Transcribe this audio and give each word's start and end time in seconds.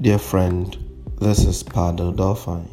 Dear 0.00 0.18
friend, 0.18 0.76
this 1.20 1.44
is 1.44 1.64
Padre 1.64 2.12
Dolphyne 2.12 2.68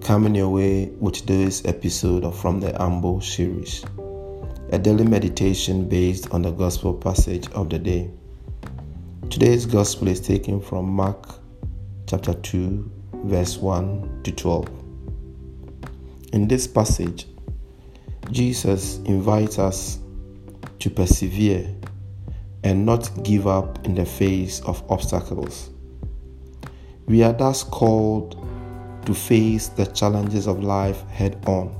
coming 0.00 0.36
your 0.36 0.48
way 0.48 0.86
with 1.00 1.14
today's 1.14 1.66
episode 1.66 2.22
of 2.22 2.38
From 2.38 2.60
the 2.60 2.80
Ambo 2.80 3.18
series, 3.18 3.84
a 4.70 4.78
daily 4.78 5.02
meditation 5.02 5.88
based 5.88 6.30
on 6.30 6.42
the 6.42 6.52
gospel 6.52 6.94
passage 6.94 7.50
of 7.50 7.68
the 7.68 7.80
day. 7.80 8.12
Today's 9.28 9.66
gospel 9.66 10.06
is 10.06 10.20
taken 10.20 10.60
from 10.60 10.88
Mark 10.88 11.40
chapter 12.06 12.34
2, 12.34 12.88
verse 13.24 13.56
1 13.56 14.20
to 14.22 14.30
12. 14.30 14.68
In 16.32 16.46
this 16.46 16.68
passage, 16.68 17.26
Jesus 18.30 18.98
invites 18.98 19.58
us 19.58 19.98
to 20.78 20.90
persevere 20.90 21.74
and 22.62 22.86
not 22.86 23.10
give 23.24 23.48
up 23.48 23.84
in 23.84 23.96
the 23.96 24.06
face 24.06 24.60
of 24.60 24.80
obstacles. 24.88 25.70
We 27.06 27.22
are 27.22 27.34
thus 27.34 27.62
called 27.62 28.42
to 29.04 29.12
face 29.12 29.68
the 29.68 29.84
challenges 29.84 30.46
of 30.46 30.64
life 30.64 31.06
head 31.08 31.36
on. 31.46 31.74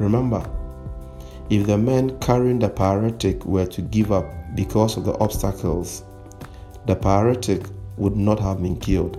Remember, 0.00 0.44
if 1.48 1.66
the 1.66 1.78
men 1.78 2.18
carrying 2.18 2.58
the 2.58 2.68
paralytic 2.68 3.44
were 3.44 3.66
to 3.66 3.82
give 3.82 4.10
up 4.10 4.26
because 4.56 4.96
of 4.96 5.04
the 5.04 5.16
obstacles, 5.18 6.02
the 6.86 6.96
paralytic 6.96 7.62
would 7.98 8.16
not 8.16 8.40
have 8.40 8.60
been 8.60 8.76
killed. 8.76 9.16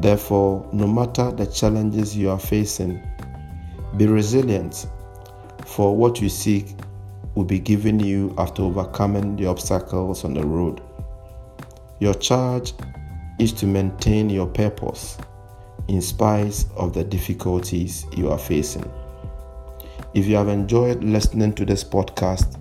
Therefore, 0.00 0.66
no 0.72 0.86
matter 0.86 1.30
the 1.30 1.46
challenges 1.46 2.16
you 2.16 2.30
are 2.30 2.38
facing, 2.38 3.02
be 3.98 4.06
resilient, 4.06 4.86
for 5.66 5.94
what 5.94 6.22
you 6.22 6.30
seek 6.30 6.74
will 7.34 7.44
be 7.44 7.58
given 7.58 8.00
you 8.00 8.34
after 8.38 8.62
overcoming 8.62 9.36
the 9.36 9.44
obstacles 9.44 10.24
on 10.24 10.32
the 10.32 10.46
road. 10.46 10.80
Your 11.98 12.14
charge 12.14 12.72
is 13.40 13.52
to 13.54 13.66
maintain 13.66 14.28
your 14.28 14.46
purpose 14.46 15.16
in 15.88 16.02
spite 16.02 16.66
of 16.76 16.92
the 16.92 17.02
difficulties 17.02 18.04
you 18.14 18.30
are 18.30 18.38
facing. 18.38 18.84
If 20.12 20.26
you 20.26 20.36
have 20.36 20.48
enjoyed 20.48 21.02
listening 21.02 21.54
to 21.54 21.64
this 21.64 21.82
podcast, 21.82 22.58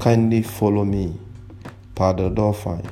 kindly 0.00 0.42
follow 0.42 0.84
me, 0.84 1.16
Padre 1.94 2.30
Dolphyne, 2.30 2.90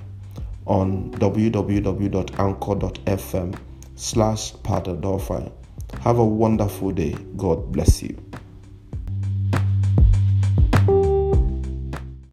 on 0.67 1.11
www.anchor.fm 1.13 3.59
slash 3.97 4.53
Padre 4.63 4.95
Dolphyne. 4.95 5.51
Have 6.01 6.19
a 6.19 6.25
wonderful 6.25 6.93
day. 6.93 7.17
God 7.37 7.73
bless 7.73 8.01
you. 8.01 8.17